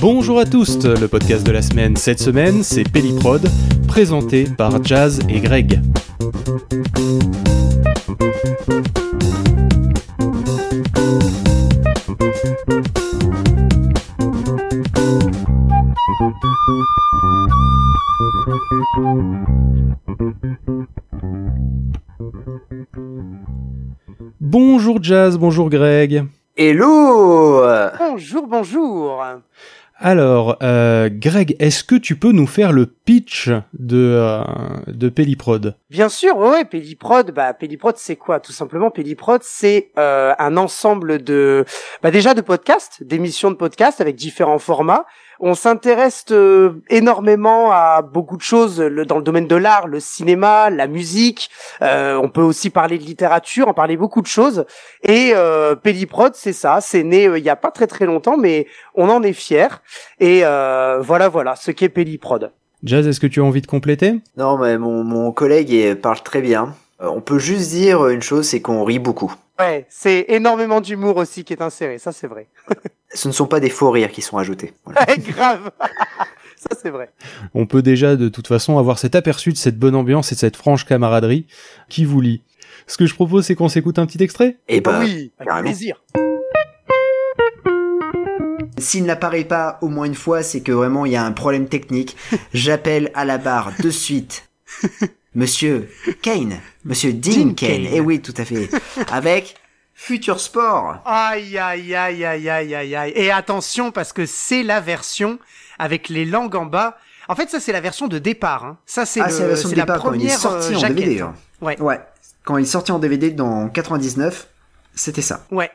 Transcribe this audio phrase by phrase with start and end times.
[0.00, 1.96] Bonjour à tous, le podcast de la semaine.
[1.96, 3.48] Cette semaine, c'est Pelliprod,
[3.86, 5.80] présenté par Jazz et Greg.
[24.40, 26.24] Bonjour Jazz, bonjour Greg.
[26.56, 27.64] Hello
[27.98, 29.24] Bonjour, bonjour
[29.98, 34.42] Alors, euh, Greg, est-ce que tu peux nous faire le pitch de, euh,
[34.86, 38.38] de Pelliprod Bien sûr, ouais, Pelliprod, bah Pelliprod c'est quoi?
[38.40, 41.64] Tout simplement, Pelliprod c'est euh, un ensemble de,
[42.02, 45.06] bah déjà de podcasts, d'émissions de podcasts avec différents formats.
[45.44, 49.98] On s'intéresse euh, énormément à beaucoup de choses le, dans le domaine de l'art, le
[49.98, 51.50] cinéma, la musique.
[51.82, 54.64] Euh, on peut aussi parler de littérature, en parler beaucoup de choses.
[55.02, 56.80] Et euh, Pelliprod, c'est ça.
[56.80, 59.82] C'est né euh, il y a pas très très longtemps, mais on en est fier.
[60.20, 62.52] Et euh, voilà, voilà, ce qu'est Pelliprod.
[62.84, 64.20] Jazz, est-ce que tu as envie de compléter?
[64.36, 66.74] Non, mais mon, mon collègue est- parle très bien.
[67.00, 69.34] Euh, On peut juste dire une chose, c'est qu'on rit beaucoup.
[69.62, 72.48] Ouais, c'est énormément d'humour aussi qui est inséré, ça c'est vrai.
[73.14, 74.72] Ce ne sont pas des faux rires qui sont ajoutés.
[74.84, 75.04] Voilà.
[75.06, 75.70] Ouais, grave.
[76.56, 77.10] ça c'est vrai.
[77.54, 80.40] On peut déjà de toute façon avoir cet aperçu de cette bonne ambiance et de
[80.40, 81.46] cette franche camaraderie
[81.88, 82.42] qui vous lie.
[82.88, 84.56] Ce que je propose, c'est qu'on s'écoute un petit extrait?
[84.66, 86.02] Et bah, oui, avec plaisir.
[88.78, 91.68] S'il n'apparaît pas au moins une fois, c'est que vraiment il y a un problème
[91.68, 92.16] technique.
[92.52, 94.48] J'appelle à la barre de suite
[95.34, 95.88] Monsieur
[96.20, 97.84] Kane, Monsieur Dean, Dean Kane.
[97.84, 97.86] Kane.
[97.92, 98.68] Eh oui, tout à fait.
[99.10, 99.54] Avec
[99.94, 100.98] Future Sport.
[101.06, 103.12] Aïe aïe aïe aïe aïe aïe aïe.
[103.14, 105.38] Et attention parce que c'est la version
[105.78, 106.98] avec les langues en bas.
[107.28, 108.64] En fait, ça c'est la version de départ.
[108.64, 108.78] Hein.
[108.84, 110.88] Ça c'est Ah, la version de départ quand il est première sorti euh, en.
[110.88, 111.20] DVD.
[111.22, 111.34] hein.
[111.62, 111.80] Ouais.
[111.80, 112.00] Ouais.
[112.44, 114.48] Quand il est sorti en DVD dans 99,
[114.94, 115.46] c'était ça.
[115.50, 115.70] Ouais.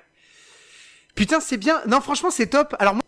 [1.16, 1.82] Putain, c'est bien.
[1.88, 2.76] Non, franchement, c'est top.
[2.78, 3.02] Alors moi,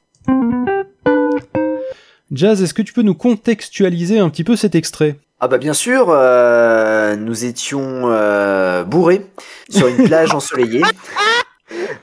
[2.32, 5.20] Jazz, est-ce que tu peux nous contextualiser un petit peu cet extrait?
[5.40, 9.26] Ah bah bien sûr, euh, nous étions euh, bourrés
[9.70, 10.84] sur une plage ensoleillée.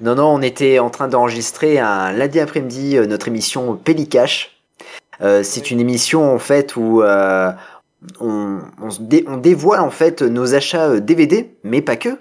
[0.00, 4.56] Non, non, on était en train d'enregistrer un lundi après-midi euh, notre émission Pellicash.
[5.20, 7.50] Euh, c'est une émission en fait où euh,
[8.20, 12.18] on, on, se dé- on dévoile en fait nos achats DVD, mais pas que.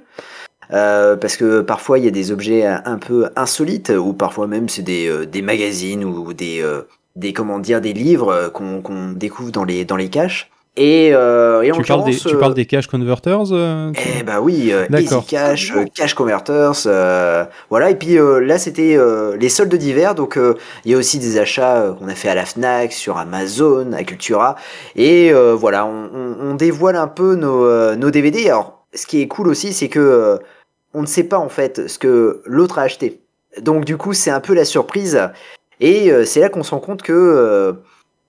[0.71, 4.67] Euh, parce que parfois il y a des objets un peu insolites ou parfois même
[4.67, 6.81] c'est des, euh, des magazines ou des, euh,
[7.15, 10.49] des comment dire des livres qu'on qu'on découvre dans les dans les caches.
[10.77, 14.23] Et, euh, et en tu parles, des, tu euh, parles des cash converters euh, eh
[14.23, 15.19] bah oui, euh, D'accord.
[15.19, 17.91] Easy Cash, Cash Converters, euh, voilà.
[17.91, 21.17] Et puis euh, là, c'était euh, les soldes d'hiver, donc euh, il y a aussi
[21.17, 24.57] des achats qu'on a fait à la Fnac, sur Amazon, à Cultura,
[24.97, 28.49] et euh, voilà, on, on- on dévoile un peu nos, euh, nos DVD.
[28.49, 30.37] Alors, ce qui est cool aussi, c'est que euh,
[30.93, 33.21] on ne sait pas en fait ce que l'autre a acheté.
[33.61, 35.21] Donc du coup, c'est un peu la surprise,
[35.79, 37.71] et euh, c'est là qu'on se rend compte que euh,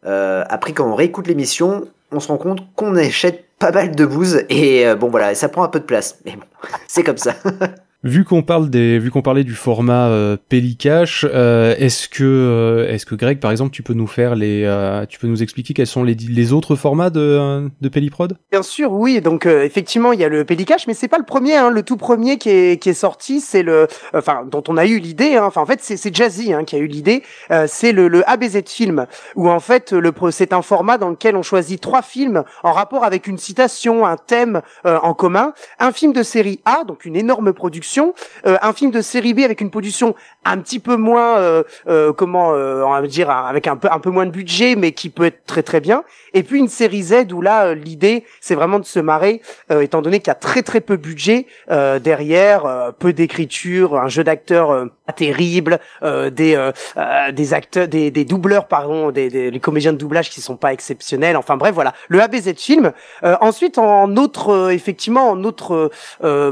[0.07, 4.07] euh, après, quand on réécoute l'émission, on se rend compte qu'on achète pas mal de
[4.07, 6.19] bouse et euh, bon voilà, ça prend un peu de place.
[6.25, 6.47] Mais bon,
[6.87, 7.35] c'est comme ça.
[8.07, 12.89] Vu qu'on parle des, vu qu'on parlait du format euh, Pellicash, euh, est-ce que, euh,
[12.89, 15.75] est-ce que Greg, par exemple, tu peux nous faire les, euh, tu peux nous expliquer
[15.75, 19.21] quels sont les, les autres formats de, euh, de Pelliprod bien sûr, oui.
[19.21, 21.57] Donc euh, effectivement, il y a le Pellicash, mais c'est pas le premier.
[21.57, 21.69] Hein.
[21.69, 25.01] Le tout premier qui est qui est sorti, c'est le, enfin dont on a eu
[25.01, 25.35] l'idée.
[25.35, 25.45] Hein.
[25.45, 27.25] Enfin en fait, c'est c'est Jazzy hein, qui a eu l'idée.
[27.67, 31.43] C'est le le ABZ film où en fait le c'est un format dans lequel on
[31.43, 36.23] choisit trois films en rapport avec une citation, un thème en commun, un film de
[36.23, 37.96] série A, donc une énorme production,
[38.47, 40.15] euh, un film de série B avec une production
[40.45, 43.99] un petit peu moins, euh, euh, comment euh, on va dire, avec un peu un
[43.99, 46.05] peu moins de budget, mais qui peut être très très bien.
[46.35, 49.81] Et puis une série Z où là euh, l'idée c'est vraiment de se marrer, euh,
[49.81, 54.25] étant donné qu'il y a très très peu de budget derrière, peu d'écriture, un jeu
[54.25, 56.71] d'acteurs pas terrible, des
[57.33, 60.73] des acteurs, des, des doubleurs pardon, des, des les comédiens de doublage qui sont pas
[60.73, 61.37] exceptionnels.
[61.37, 62.93] Enfin bref voilà, le ABZ film.
[63.23, 65.91] Ensuite en autre effectivement en autre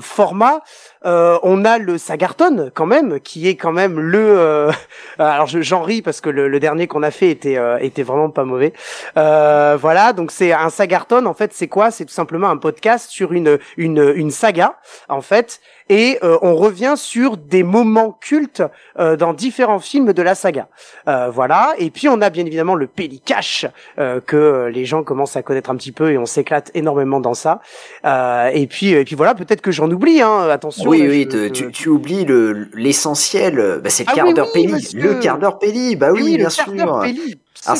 [0.01, 0.61] format.
[1.07, 4.19] Euh, on a le Sagarton quand même, qui est quand même le.
[4.39, 4.71] euh,
[5.19, 8.03] alors je- j'en ris parce que le, le dernier qu'on a fait était euh, était
[8.03, 8.73] vraiment pas mauvais.
[9.17, 11.27] Euh, voilà, donc c'est un Sagarton.
[11.27, 11.91] En fait, c'est quoi?
[11.91, 14.77] C'est tout simplement un podcast sur une une une saga
[15.09, 18.63] en fait, et euh, on revient sur des moments cultes
[18.99, 20.69] euh, dans différents films de la saga.
[21.09, 23.67] Euh, voilà, et puis on a bien évidemment le Pellicash
[23.99, 27.35] euh, que les gens commencent à connaître un petit peu et on s'éclate énormément dans
[27.35, 27.61] ça.
[28.05, 30.23] Euh, et puis et puis voilà, peut-être que j'en oublie.
[30.23, 30.89] Hein, attention.
[30.89, 33.81] oui, là, oui, je- te- je- tu, tu oublies le l'essentiel.
[33.83, 34.73] Bah, c'est le Ah quart oui, d'heure oui, Pelli.
[34.75, 35.01] monsieur.
[35.01, 36.65] Le quart d'heure Pelli, bah oui, bien sûr.
[37.03, 37.75] Pelli, ça.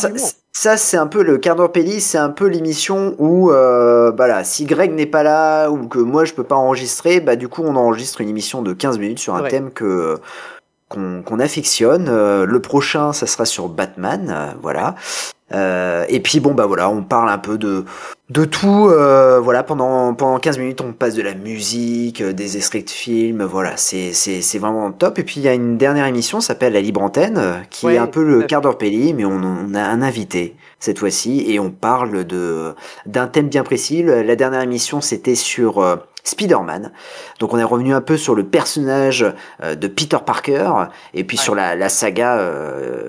[0.57, 4.45] Ça, c'est un peu le quart d'heure Pelli, c'est un peu l'émission où, euh, bah
[4.45, 7.63] si Greg n'est pas là ou que moi je peux pas enregistrer, bah du coup
[7.65, 10.17] on enregistre une émission de 15 minutes sur un thème que
[10.89, 12.07] qu'on affectionne.
[12.09, 14.95] Euh, le prochain, ça sera sur Batman, euh, voilà.
[15.53, 17.85] Euh, et puis bon bah voilà, on parle un peu de
[18.31, 18.89] de tout.
[18.89, 22.91] Euh, voilà, pendant pendant 15 minutes, on passe de la musique, euh, des extraits de
[22.91, 23.45] films.
[23.45, 25.19] Voilà, c'est c'est c'est vraiment top.
[25.19, 28.07] Et puis il y a une dernière émission, s'appelle La Libre Antenne, qui est un
[28.07, 31.71] peu le quart d'heure Pelli, mais on, on, a un invité cette fois-ci et on
[31.71, 32.75] parle de
[33.05, 34.03] d'un thème bien précis.
[34.03, 36.91] La dernière émission, c'était sur Spider-Man.
[37.39, 39.27] Donc on est revenu un peu sur le personnage
[39.63, 40.71] de Peter Parker
[41.13, 42.41] et puis sur la, la saga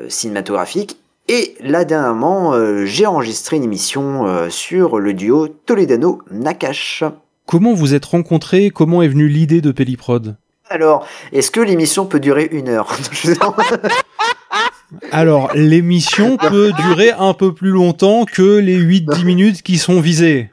[0.10, 7.04] cinématographique et là, dernièrement, euh, j'ai enregistré une émission euh, sur le duo Toledano-Nakash.
[7.48, 8.70] Comment vous êtes rencontrés?
[8.70, 10.38] Comment est venue l'idée de Pelliprod
[10.70, 12.96] Alors, est-ce que l'émission peut durer une heure?
[15.12, 20.52] Alors, l'émission peut durer un peu plus longtemps que les 8-10 minutes qui sont visées.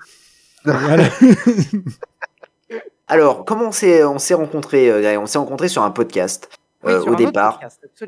[3.09, 6.49] Alors, comment on s'est, on s'est rencontrés euh, On s'est rencontrés sur un podcast.
[6.85, 7.61] Euh, au départ.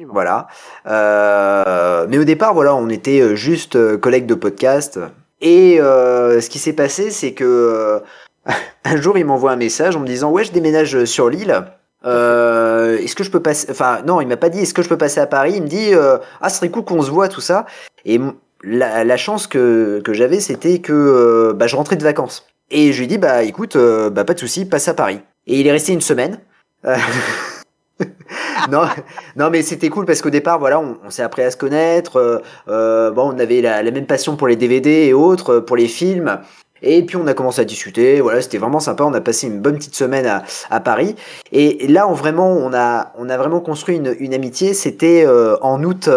[0.09, 0.49] voilà.
[0.87, 4.99] Euh, mais au départ, voilà, on était euh, juste collègues de podcast.
[5.41, 8.01] Et ce qui s'est passé, c'est que
[8.85, 11.65] un jour, il m'envoie un message en me disant ouais, je déménage sur l'île.
[12.05, 14.99] est-ce que je peux passer Enfin, non, il m'a pas dit est-ce que je peux
[14.99, 15.55] passer à Paris?
[15.57, 15.93] Il me dit
[16.41, 17.67] ah, ce serait cool qu'on se voit tout ça.
[18.07, 18.21] Et
[18.63, 22.47] la, la chance que, que j'avais, c'était que bah, je rentrais de vacances.
[22.71, 25.21] Et je lui dis bah écoute, bah pas de souci, passe à Paris.
[25.47, 26.39] Et il est resté une semaine.
[28.71, 28.83] non,
[29.37, 32.17] non, mais c'était cool parce qu'au départ, voilà, on, s'est appris à se connaître.
[32.17, 35.77] Euh, euh, bon, on avait la, même passion pour les DVD et autres, euh, pour
[35.77, 36.41] les films.
[36.83, 38.21] Et puis on a commencé à discuter.
[38.21, 39.05] Voilà, c'était vraiment sympa.
[39.05, 41.17] On a passé une bonne petite semaine à, Paris.
[41.51, 44.75] Et là, on vraiment, on a, on a vraiment construit une, amitié.
[44.75, 45.27] C'était
[45.63, 46.11] en août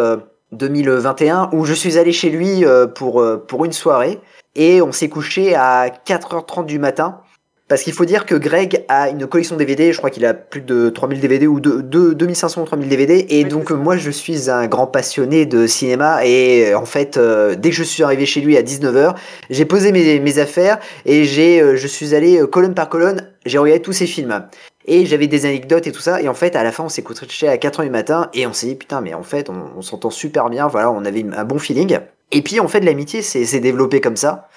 [0.51, 4.19] 2021 où je suis allé chez lui pour pour une soirée
[4.55, 7.21] et on s'est couché à 4h30 du matin.
[7.67, 10.61] Parce qu'il faut dire que Greg a une collection DVD, je crois qu'il a plus
[10.61, 11.81] de 3000 DVD ou de,
[12.13, 16.71] 2500 ou 3000 DVD, et donc moi je suis un grand passionné de cinéma, et
[16.71, 19.15] euh, en fait, euh, dès que je suis arrivé chez lui à 19h,
[19.49, 23.57] j'ai posé mes, mes, affaires, et j'ai, euh, je suis allé colonne par colonne, j'ai
[23.57, 24.45] regardé tous ces films.
[24.85, 27.01] Et j'avais des anecdotes et tout ça, et en fait, à la fin, on s'est
[27.01, 29.81] couché à 4h du matin, et on s'est dit, putain, mais en fait, on, on
[29.81, 31.99] s'entend super bien, voilà, on avait un bon feeling.
[32.31, 34.47] Et puis, en fait, l'amitié s'est développée comme ça.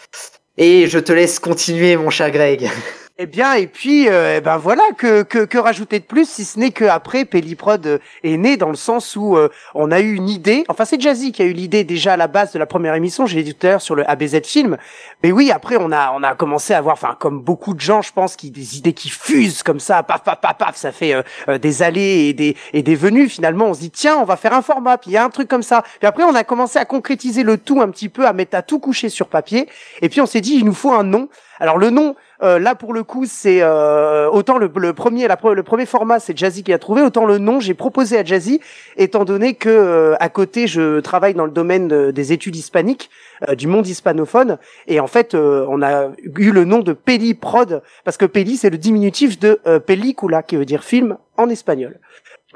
[0.56, 2.70] Et je te laisse continuer, mon cher Greg.
[3.22, 6.46] Eh bien, et puis, euh, eh ben voilà, que, que, que rajouter de plus, si
[6.46, 10.14] ce n'est qu'après, Pelliprod euh, est né dans le sens où euh, on a eu
[10.14, 10.64] une idée.
[10.68, 13.26] Enfin, c'est Jazzy qui a eu l'idée déjà à la base de la première émission.
[13.26, 14.78] Je l'ai dit tout à l'heure sur le ABZ film.
[15.22, 18.00] Mais oui, après, on a on a commencé à avoir, enfin, comme beaucoup de gens,
[18.00, 20.76] je pense, qui des idées qui fusent comme ça, paf, paf, paf, paf.
[20.76, 21.14] Ça fait
[21.60, 23.28] des allées et des et des venues.
[23.28, 24.96] Finalement, on se dit tiens, on va faire un format.
[24.96, 25.84] Puis il y a un truc comme ça.
[25.98, 28.62] Puis après, on a commencé à concrétiser le tout un petit peu, à mettre à
[28.62, 29.68] tout coucher sur papier.
[30.00, 31.28] Et puis on s'est dit, il nous faut un nom.
[31.58, 35.86] Alors le nom, euh, là pour le coup, c'est euh, autant le, premier, le premier
[35.86, 38.60] format, c'est Jazzy qui a trouvé, autant le nom, j'ai proposé à Jazzy,
[38.96, 43.10] étant donné que euh, à côté, je travaille dans le domaine des études hispaniques,
[43.56, 48.18] du monde hispanophone, et en fait, on a eu le nom de Peli Prod parce
[48.18, 51.98] que Peli c'est le diminutif de pellicula, qui veut dire film en espagnol.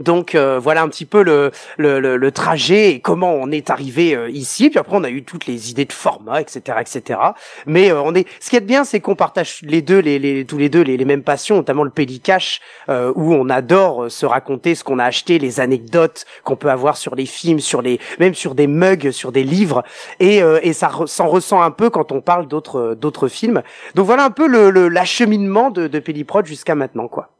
[0.00, 4.17] Donc euh, voilà un petit peu le, le, le, trajet et comment on est arrivé
[4.17, 4.69] euh, ici.
[4.69, 7.21] Puis après on a eu toutes les idées de format, etc., etc.
[7.66, 8.26] Mais euh, on est.
[8.40, 10.97] Ce qui est bien, c'est qu'on partage les deux, les, les, tous les deux les,
[10.97, 15.38] les mêmes passions, notamment le pédicache, où on adore se raconter ce qu'on a acheté,
[15.38, 19.30] les anecdotes qu'on peut avoir sur les films, sur les même sur des mugs, sur
[19.30, 19.85] des livres,
[20.18, 23.62] et, et ça s'en ressent un peu quand on parle d'autres d'autres films.
[23.95, 26.02] Donc voilà un peu le l'acheminement de, de
[26.45, 27.34] jusqu'à maintenant, quoi.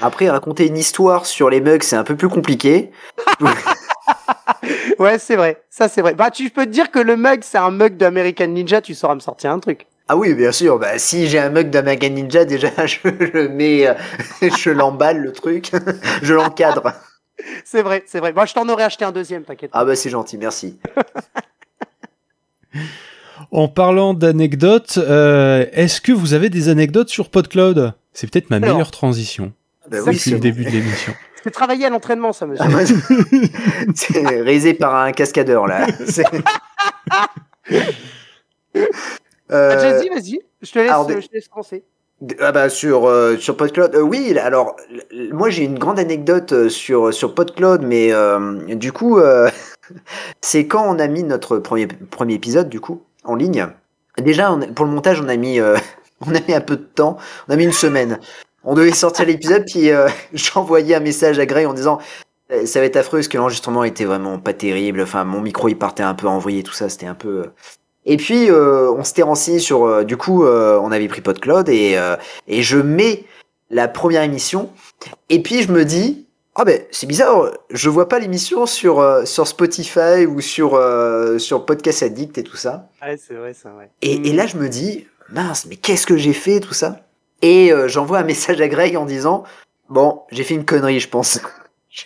[0.00, 2.90] Après, raconter une histoire sur les mugs, c'est un peu plus compliqué.
[4.98, 5.62] ouais, c'est vrai.
[5.70, 6.14] Ça, c'est vrai.
[6.14, 9.14] Bah, tu peux te dire que le mug, c'est un mug d'American Ninja, tu sauras
[9.14, 9.86] me sortir un truc.
[10.08, 10.78] Ah oui, bien sûr.
[10.78, 13.94] Bah, si j'ai un mug d'American Ninja, déjà, je le mets, euh,
[14.42, 15.72] je l'emballe, le truc.
[16.22, 16.92] je l'encadre.
[17.64, 18.32] C'est vrai, c'est vrai.
[18.32, 19.70] Moi, je t'en aurais acheté un deuxième, t'inquiète.
[19.72, 20.78] Ah bah, c'est gentil, merci.
[23.50, 27.94] En parlant d'anecdotes, euh, est-ce que vous avez des anecdotes sur PodCloud?
[28.12, 29.52] C'est peut-être ma meilleure transition.
[29.90, 31.14] Bah oui, c'est le début de l'émission.
[31.42, 32.66] C'est travailler à l'entraînement, ça, monsieur.
[33.94, 35.86] c'est réalisé par un cascadeur, là.
[39.52, 39.76] euh...
[39.76, 40.40] Vas-y, vas-y.
[40.60, 41.84] Je te laisse, alors, je te laisse commencer.
[42.40, 44.74] Ah bah sur euh, sur PodCloud euh, oui alors
[45.32, 49.20] moi j'ai une grande anecdote euh, sur sur PodCloud mais euh, du coup
[50.40, 53.68] c'est quand on a mis notre premier premier épisode du coup en ligne
[54.16, 57.18] déjà on, pour le montage on a mis on a mis un peu de temps
[57.48, 58.18] on a mis une semaine
[58.66, 61.98] on devait sortir l'épisode, puis euh, j'envoyais un message à Greg en disant
[62.52, 65.00] Euh, Ça va être affreux parce que l'enregistrement était vraiment pas terrible.
[65.00, 67.28] Enfin, mon micro il partait un peu en vrille et tout ça, c'était un peu.
[67.40, 67.46] euh.
[68.04, 69.84] Et puis euh, on s'était renseigné sur.
[69.84, 73.24] euh, du coup, euh, on avait pris PodCloud et euh, et je mets
[73.70, 74.70] la première émission.
[75.28, 79.24] Et puis je me dis, ah ben c'est bizarre, je vois pas l'émission sur euh,
[79.24, 82.88] sur Spotify ou sur euh, sur Podcast Addict et tout ça.
[83.02, 83.90] Ouais, c'est vrai, c'est vrai.
[84.02, 87.00] Et, et là, je me dis, mince, mais qu'est-ce que j'ai fait, tout ça?
[87.42, 89.44] Et euh, j'envoie un message à Greg en disant,
[89.88, 91.40] bon, j'ai fait une connerie, je pense.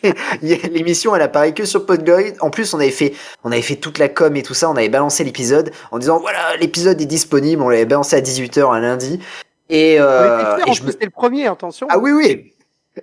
[0.43, 2.35] L'émission, elle apparaît que sur Podgoid.
[2.41, 4.71] En plus, on avait fait, on avait fait toute la com et tout ça.
[4.71, 7.63] On avait balancé l'épisode en disant, voilà, l'épisode est disponible.
[7.63, 9.21] On l'avait balancé à 18h un lundi.
[9.69, 10.91] Et, euh, et je me...
[10.91, 11.87] c'était le premier, attention.
[11.91, 12.53] Ah oui, oui.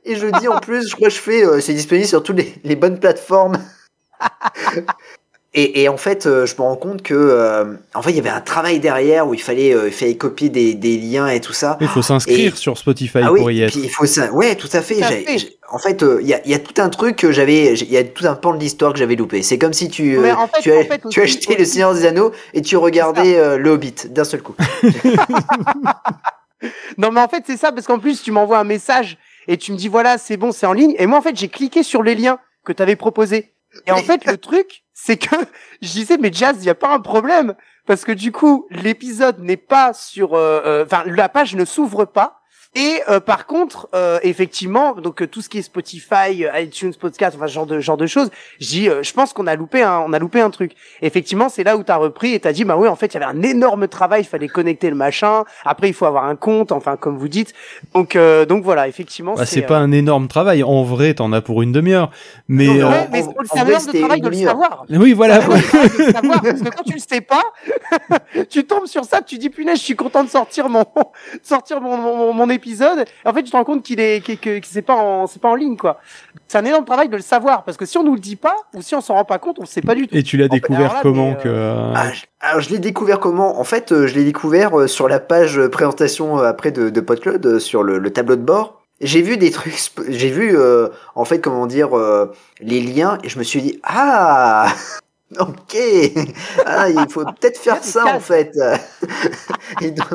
[0.03, 2.37] Et je dis en plus, je crois que je fais, euh, c'est disponible sur toutes
[2.37, 3.57] les, les bonnes plateformes.
[5.59, 8.19] Et, et en fait, euh, je me rends compte que, euh, en fait, il y
[8.19, 11.41] avait un travail derrière où il fallait, euh, il fallait copier des, des liens et
[11.41, 11.79] tout ça.
[11.81, 13.75] Il faut s'inscrire Et- sur Spotify ah pour oui, y être.
[13.75, 14.05] il faut.
[14.33, 14.97] Ouais, tout à fait.
[14.97, 15.57] Tout à fait.
[15.71, 17.91] En fait, euh, il y, a, il y a tout un truc que j'avais, il
[17.91, 19.41] y a tout un pan de l'histoire que j'avais loupé.
[19.41, 21.37] C'est comme si tu, euh, Mais en fait- tu, as, en fait tu as aussi-
[21.39, 24.53] acheté Le Seigneur des Anneaux et tu regardais euh, Le Hobbit d'un seul coup.
[26.97, 29.71] Non, mais en fait, c'est ça, parce qu'en plus, tu m'envoies un message et tu
[29.71, 30.95] me dis, voilà, c'est bon, c'est en ligne.
[30.97, 33.53] Et moi, en fait, j'ai cliqué sur les liens que tu avais proposés.
[33.85, 35.35] Et en fait, le truc, c'est que
[35.81, 37.55] je disais, mais Jazz, il n'y a pas un problème.
[37.85, 40.33] Parce que du coup, l'épisode n'est pas sur...
[40.33, 42.36] euh, euh, Enfin, la page ne s'ouvre pas.
[42.79, 46.93] Et euh, par contre, euh, effectivement, donc euh, tout ce qui est Spotify, euh, iTunes
[46.93, 48.29] Podcast, enfin ce genre de genre de choses,
[48.59, 50.73] je dis, euh, je pense qu'on a loupé un, on a loupé un truc.
[51.01, 53.17] Effectivement, c'est là où t'as repris et t'as dit, bah oui, en fait, il y
[53.17, 55.43] avait un énorme travail, il fallait connecter le machin.
[55.65, 57.55] Après, il faut avoir un compte, enfin comme vous dites.
[57.95, 60.61] Donc euh, donc voilà, effectivement, Bah, c'est euh, pas un énorme travail.
[60.63, 62.11] En vrai, t'en as pour une demi-heure.
[62.47, 64.85] Mais euh, Ouais, mais c'est un énorme travail de le savoir.
[64.91, 65.39] oui, voilà.
[65.43, 67.41] Ah ouais, de savoir, parce que quand tu le sais pas,
[68.51, 70.85] tu tombes sur ça, tu dis punaise, je suis content de sortir mon de
[71.41, 72.66] sortir mon, mon, mon épisode.
[73.25, 75.41] En fait, tu te rends compte qu'il est que, que, que c'est pas en c'est
[75.41, 75.99] pas en ligne quoi.
[76.47, 78.55] C'est un énorme travail de le savoir parce que si on nous le dit pas
[78.73, 80.15] ou si on s'en rend pas compte, on sait pas du tout.
[80.15, 83.19] Et tu l'as découvert là, comment mais, que euh, Ah, je- alors je l'ai découvert
[83.19, 83.59] comment?
[83.59, 86.89] En fait, euh, je l'ai découvert euh, sur la page euh, présentation euh, après de,
[86.89, 88.81] de PodCloud euh, sur le, le tableau de bord.
[88.99, 89.77] J'ai vu des trucs,
[90.09, 92.31] j'ai vu euh, en fait comment dire euh,
[92.61, 94.67] les liens et je me suis dit ah
[95.39, 95.75] ok
[96.65, 98.51] ah, il faut peut-être faire ça en fait.
[99.81, 100.07] et, donc,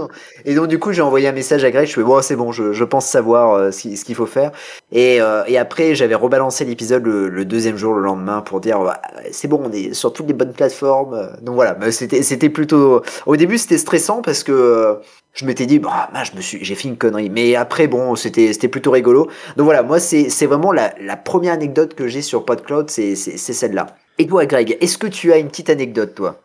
[0.45, 1.87] et donc, du coup j'ai envoyé un message à Greg.
[1.87, 4.26] Je fais bon c'est bon je, je pense savoir euh, ce qui- ce qu'il faut
[4.26, 4.52] faire.
[4.90, 8.81] Et, euh, et après j'avais rebalancé l'épisode le, le deuxième jour le lendemain pour dire
[8.81, 9.02] bah,
[9.33, 11.31] c'est bon on est sur toutes les bonnes plateformes.
[11.42, 14.95] Donc voilà mais c'était c'était plutôt au début c'était stressant parce que euh,
[15.35, 18.16] je m'étais dit bah mince, je me suis j'ai fait une connerie mais après bon
[18.16, 19.26] c'était c'était plutôt rigolo
[19.57, 23.14] donc voilà moi c'est c'est vraiment la, la première anecdote que j'ai sur PodCloud c'est
[23.16, 23.87] c'est celle-là
[24.23, 26.41] et toi Greg est-ce que tu as une petite anecdote toi?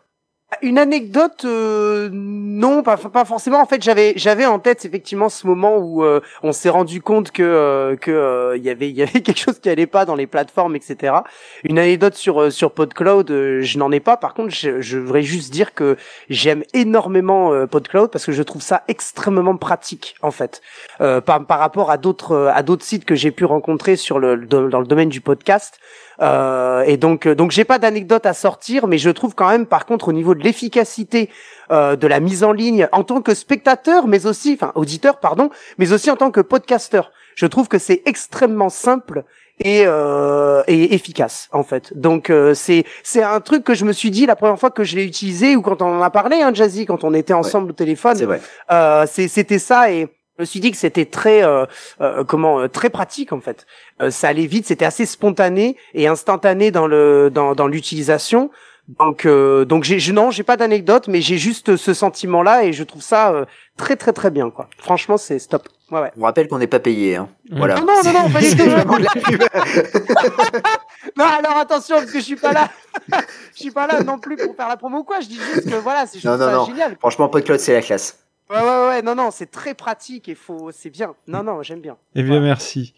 [0.62, 3.60] Une anecdote, euh, non, pas, forcément.
[3.60, 7.32] En fait, j'avais j'avais en tête effectivement ce moment où euh, on s'est rendu compte
[7.32, 10.06] que euh, que euh, il y avait il y avait quelque chose qui allait pas
[10.06, 11.16] dans les plateformes, etc.
[11.64, 14.16] Une anecdote sur euh, sur PodCloud, euh, je n'en ai pas.
[14.16, 15.98] Par contre, je, je voudrais juste dire que
[16.30, 20.62] j'aime énormément PodCloud parce que je trouve ça extrêmement pratique en fait
[20.98, 24.80] par par rapport à d'autres à d'autres sites que j'ai pu rencontrer sur le dans
[24.80, 25.78] le domaine du podcast.
[26.20, 30.08] Et donc, donc j'ai pas d'anecdote à sortir, mais je trouve quand même, par contre,
[30.08, 31.30] au niveau l'efficacité
[31.70, 35.50] euh, de la mise en ligne, en tant que spectateur, mais aussi, enfin auditeur, pardon,
[35.78, 39.24] mais aussi en tant que podcasteur, je trouve que c'est extrêmement simple
[39.60, 41.92] et, euh, et efficace en fait.
[41.98, 44.84] Donc euh, c'est c'est un truc que je me suis dit la première fois que
[44.84, 47.70] je l'ai utilisé ou quand on en a parlé, hein, Jazzy, quand on était ensemble
[47.70, 48.16] au téléphone.
[48.16, 48.24] c'est
[48.70, 51.66] Euh, c'est- c'était ça et je me suis dit que c'était très euh,
[52.00, 53.66] euh, comment euh, très pratique en fait.
[54.00, 58.50] Euh, ça allait vite, c'était assez spontané et instantané dans le dans, dans l'utilisation.
[58.98, 62.64] Donc euh, donc j'ai je- non j'ai pas d'anecdote mais j'ai juste ce sentiment là
[62.64, 63.44] et je trouve ça euh,
[63.76, 64.68] très très très bien quoi.
[64.78, 65.68] Franchement c'est stop.
[65.90, 66.12] Ouais ouais.
[66.18, 67.28] on rappelle qu'on n'est pas payé hein.
[67.50, 67.58] Mm.
[67.58, 68.64] voilà Non non non, non pas du tout.
[71.16, 72.68] Non alors attention parce que je suis pas là.
[73.54, 75.20] je suis pas là non plus pour faire la promo ou quoi.
[75.20, 76.66] Je dis juste que voilà c'est je Non, non, ça non.
[76.66, 76.96] génial.
[76.98, 78.18] franchement PodCloud c'est la classe
[78.50, 81.14] Ouais ouais ouais non non c'est très pratique et faut c'est bien.
[81.26, 81.96] Non non j'aime bien.
[82.14, 82.46] Eh bien, Voilà.
[82.46, 82.94] merci.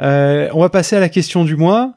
[0.00, 1.92] Euh, on va passer à la question du mois.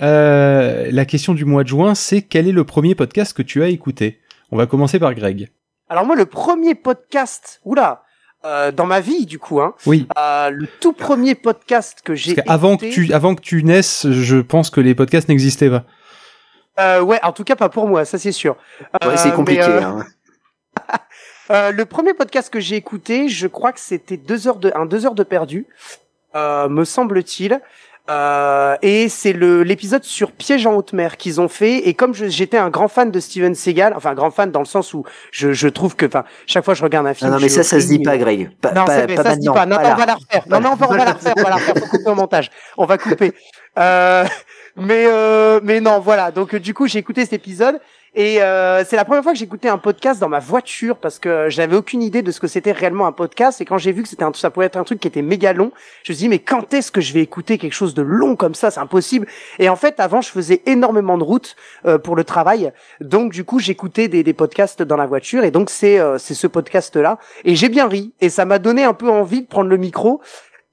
[0.00, 3.62] Euh, la question du mois de juin, c'est quel est le premier podcast que tu
[3.62, 4.20] as écouté?
[4.50, 5.50] On va commencer par Greg.
[5.88, 8.02] Alors moi, le premier podcast, oula,
[8.44, 10.06] euh, dans ma vie du coup, hein, Oui.
[10.18, 14.06] euh, le tout premier podcast que j'ai Parce qu'avant que tu, avant que tu naisses,
[14.10, 15.84] je pense que les podcasts n'existaient pas.
[16.80, 18.56] euh, ouais, en tout cas pas pour moi, ça c'est sûr.
[19.04, 20.06] ouais, c'est Euh, compliqué mais, euh, hein.
[21.50, 24.86] euh, le premier podcast que j'ai écouté, je crois que c'était deux heures de un
[24.86, 25.66] deux heures de perdu,
[26.34, 27.60] euh, me semble-t-il.
[28.10, 32.14] Euh, et c'est le l'épisode sur Piège en haute mer qu'ils ont fait et comme
[32.14, 35.52] j'étais un grand fan de Steven Seagal enfin grand fan dans le sens où je,
[35.52, 37.62] je trouve que enfin chaque fois que je regarde un film non non mais ça
[37.62, 39.66] ça se dit pas Greg pas, non, pas, pas ça se dit pas.
[39.66, 39.92] Non, non, là.
[39.94, 40.44] on va la refaire.
[40.48, 41.74] Non, non, on va, on va la refaire, on va la refaire.
[41.78, 42.50] Faut couper au montage.
[42.76, 43.32] On va couper.
[43.78, 44.24] Euh,
[44.76, 46.30] mais euh, mais non, voilà.
[46.30, 47.80] Donc du coup, j'ai écouté cet épisode
[48.14, 51.48] et euh, c'est la première fois que j'écoutais un podcast dans ma voiture parce que
[51.48, 53.62] j'avais aucune idée de ce que c'était réellement un podcast.
[53.62, 55.54] Et quand j'ai vu que c'était un, ça pouvait être un truc qui était méga
[55.54, 58.02] long, je me suis dit mais quand est-ce que je vais écouter quelque chose de
[58.02, 58.70] long comme ça?
[58.70, 59.26] C'est impossible.
[59.58, 63.44] Et en fait, avant, je faisais énormément de routes euh, pour le travail, donc du
[63.44, 65.44] coup, j'écoutais des, podcasts dans la voiture.
[65.44, 67.18] Et donc c'est euh, c'est ce podcast là.
[67.46, 70.20] Et j'ai bien ri et ça m'a donné un peu envie de prendre le micro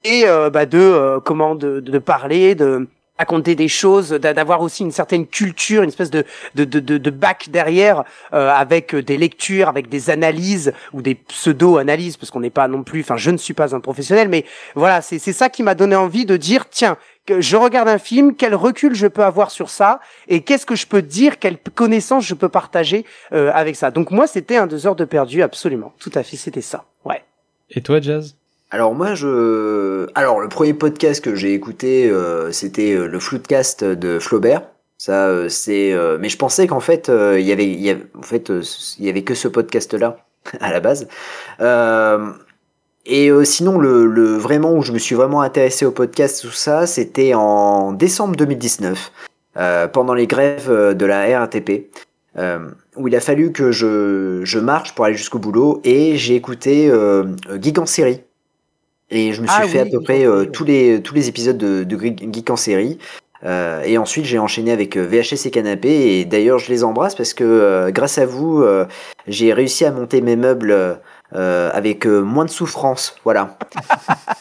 [0.04, 2.86] et euh, bah, de comment de, de parler de
[3.20, 6.24] raconter des choses, d'avoir aussi une certaine culture, une espèce de
[6.54, 12.16] de de, de bac derrière euh, avec des lectures, avec des analyses ou des pseudo-analyses
[12.16, 15.02] parce qu'on n'est pas non plus, enfin je ne suis pas un professionnel, mais voilà
[15.02, 16.96] c'est c'est ça qui m'a donné envie de dire tiens
[17.38, 20.86] je regarde un film, quel recul je peux avoir sur ça et qu'est-ce que je
[20.86, 23.90] peux dire, quelle connaissance je peux partager euh, avec ça.
[23.90, 27.22] Donc moi c'était un deux heures de perdu absolument, tout à fait c'était ça, ouais.
[27.68, 28.39] Et toi Jazz?
[28.70, 33.84] Alors moi je alors le premier podcast que j'ai écouté euh, c'était euh, le Floodcast
[33.84, 34.62] de Flaubert.
[34.96, 38.22] Ça euh, c'est mais je pensais qu'en fait il y avait il y avait en
[38.22, 38.52] fait
[38.98, 40.18] il y avait que ce podcast là
[40.60, 41.08] à la base.
[43.06, 46.86] et sinon le, le vraiment où je me suis vraiment intéressé au podcast tout ça,
[46.86, 49.12] c'était en décembre 2019
[49.92, 51.90] pendant les grèves de la RATP.
[52.96, 56.88] où il a fallu que je, je marche pour aller jusqu'au boulot et j'ai écouté
[56.88, 57.24] euh,
[57.60, 58.22] Geek en série
[59.10, 61.58] et je me suis ah fait à peu près euh, tous les tous les épisodes
[61.58, 62.98] de, de Geek en série.
[63.44, 65.88] Euh, et ensuite, j'ai enchaîné avec euh, VHS et Canapé.
[65.88, 68.64] Et d'ailleurs, je les embrasse parce que euh, grâce à vous,
[69.26, 70.98] j'ai réussi à monter mes meubles
[71.32, 73.16] avec moins de souffrance.
[73.24, 73.56] Voilà.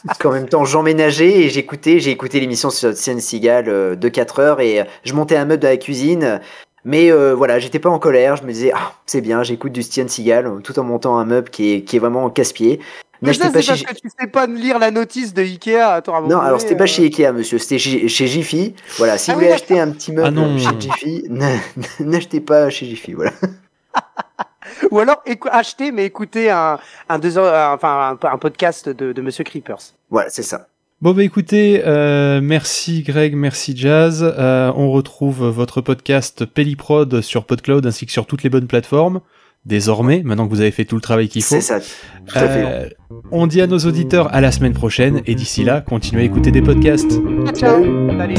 [0.05, 1.99] parce qu'en même temps, j'emménageais et j'écoutais.
[1.99, 5.69] J'ai écouté l'émission sur Sienne Seagal de 4 heures et je montais un meuble dans
[5.69, 6.41] la cuisine.
[6.85, 8.35] Mais voilà, j'étais pas en colère.
[8.35, 11.49] Je me disais, ah, c'est bien, j'écoute du Steven Seagal tout en montant un meuble
[11.49, 12.79] qui est, qui est vraiment casse-pied.
[13.21, 15.77] Mais ça, c'est parce que tu sais pas lire la notice de Ikea.
[15.77, 16.87] Attends, non, alors c'était pas euh.
[16.87, 17.57] chez Ikea, monsieur.
[17.57, 18.75] C'était chez, Jiffy.
[18.97, 21.23] Voilà, si ah vous voulez acheter un petit meuble ah chez Jiffy,
[21.99, 23.13] n'achetez pas chez Jiffy.
[23.13, 23.33] Voilà.
[24.91, 25.21] Ou alors
[25.51, 29.93] achetez, mais écoutez un, un, deux heures, enfin, un, podcast de, de Monsieur Creepers.
[30.09, 30.67] Voilà, c'est ça.
[31.01, 34.21] Bon bah écoutez, euh, merci Greg, merci Jazz.
[34.21, 39.21] Euh, on retrouve votre podcast Pelliprod sur PodCloud ainsi que sur toutes les bonnes plateformes
[39.65, 41.55] désormais, maintenant que vous avez fait tout le travail qu'il faut.
[41.55, 41.79] C'est ça.
[41.79, 42.65] Tout à fait.
[42.65, 42.89] Euh,
[43.31, 46.51] on dit à nos auditeurs à la semaine prochaine et d'ici là, continuez à écouter
[46.51, 47.19] des podcasts.
[47.53, 47.83] Ciao.
[48.17, 48.35] Salut.